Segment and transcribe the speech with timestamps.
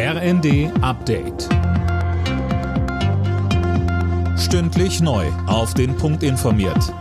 [0.00, 1.48] RND Update.
[4.38, 5.26] Stündlich neu.
[5.48, 6.94] Auf den Punkt informiert.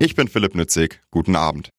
[0.00, 1.00] Ich bin Philipp Nützig.
[1.12, 1.70] Guten Abend.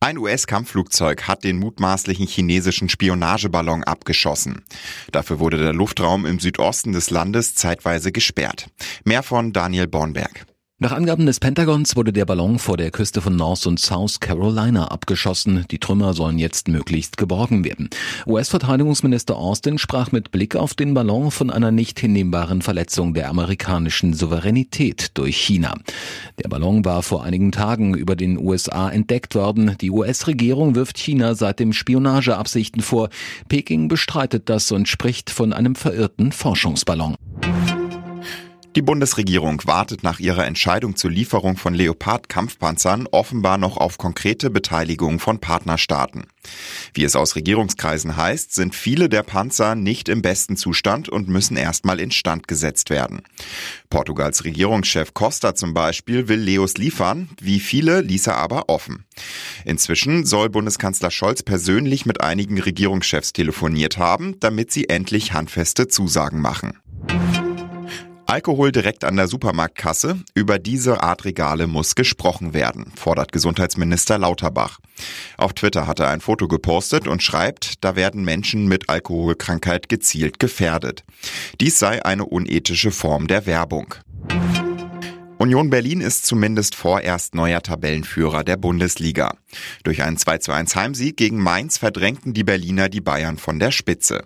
[0.00, 4.64] Ein US-Kampfflugzeug hat den mutmaßlichen chinesischen Spionageballon abgeschossen.
[5.12, 8.66] Dafür wurde der Luftraum im Südosten des Landes zeitweise gesperrt.
[9.04, 10.44] Mehr von Daniel Bornberg.
[10.80, 14.88] Nach Angaben des Pentagons wurde der Ballon vor der Küste von North und South Carolina
[14.88, 15.64] abgeschossen.
[15.70, 17.90] Die Trümmer sollen jetzt möglichst geborgen werden.
[18.26, 24.14] US-Verteidigungsminister Austin sprach mit Blick auf den Ballon von einer nicht hinnehmbaren Verletzung der amerikanischen
[24.14, 25.74] Souveränität durch China.
[26.42, 29.76] Der Ballon war vor einigen Tagen über den USA entdeckt worden.
[29.80, 33.10] Die US-Regierung wirft China seitdem Spionageabsichten vor.
[33.48, 37.14] Peking bestreitet das und spricht von einem verirrten Forschungsballon.
[38.76, 45.20] Die Bundesregierung wartet nach ihrer Entscheidung zur Lieferung von Leopard-Kampfpanzern offenbar noch auf konkrete Beteiligung
[45.20, 46.26] von Partnerstaaten.
[46.92, 51.56] Wie es aus Regierungskreisen heißt, sind viele der Panzer nicht im besten Zustand und müssen
[51.56, 53.22] erstmal instand gesetzt werden.
[53.90, 59.04] Portugals Regierungschef Costa zum Beispiel will Leos liefern, wie viele ließ er aber offen.
[59.64, 66.40] Inzwischen soll Bundeskanzler Scholz persönlich mit einigen Regierungschefs telefoniert haben, damit sie endlich handfeste Zusagen
[66.40, 66.80] machen.
[68.34, 70.18] Alkohol direkt an der Supermarktkasse.
[70.34, 74.80] Über diese Art Regale muss gesprochen werden, fordert Gesundheitsminister Lauterbach.
[75.36, 80.40] Auf Twitter hat er ein Foto gepostet und schreibt, da werden Menschen mit Alkoholkrankheit gezielt
[80.40, 81.04] gefährdet.
[81.60, 83.94] Dies sei eine unethische Form der Werbung.
[85.38, 89.34] Union Berlin ist zumindest vorerst neuer Tabellenführer der Bundesliga.
[89.82, 93.72] Durch einen 2 zu 1 Heimsieg gegen Mainz verdrängten die Berliner die Bayern von der
[93.72, 94.24] Spitze.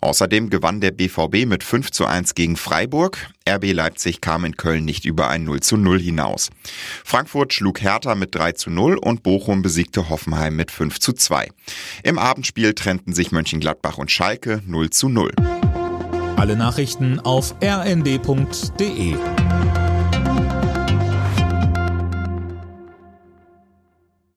[0.00, 3.30] Außerdem gewann der BVB mit 5 zu 1 gegen Freiburg.
[3.48, 6.50] RB Leipzig kam in Köln nicht über ein 0 zu 0 hinaus.
[7.04, 11.48] Frankfurt schlug Hertha mit 3 zu 0 und Bochum besiegte Hoffenheim mit 5 zu 2.
[12.02, 15.32] Im Abendspiel trennten sich Mönchengladbach und Schalke 0 zu 0.
[16.36, 19.16] Alle Nachrichten auf rnd.de